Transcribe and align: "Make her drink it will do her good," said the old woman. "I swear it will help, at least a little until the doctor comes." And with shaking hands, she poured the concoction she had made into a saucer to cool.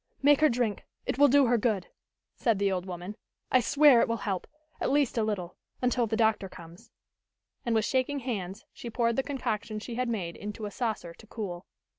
"Make 0.23 0.41
her 0.41 0.49
drink 0.49 0.83
it 1.05 1.19
will 1.19 1.27
do 1.27 1.45
her 1.45 1.59
good," 1.59 1.85
said 2.33 2.57
the 2.57 2.71
old 2.71 2.87
woman. 2.87 3.17
"I 3.51 3.59
swear 3.59 4.01
it 4.01 4.07
will 4.07 4.17
help, 4.25 4.47
at 4.79 4.89
least 4.89 5.15
a 5.15 5.21
little 5.23 5.57
until 5.79 6.07
the 6.07 6.17
doctor 6.17 6.49
comes." 6.49 6.89
And 7.67 7.75
with 7.75 7.85
shaking 7.85 8.21
hands, 8.21 8.65
she 8.73 8.89
poured 8.89 9.15
the 9.15 9.21
concoction 9.21 9.77
she 9.77 9.93
had 9.93 10.09
made 10.09 10.35
into 10.35 10.65
a 10.65 10.71
saucer 10.71 11.13
to 11.13 11.27
cool. 11.27 11.67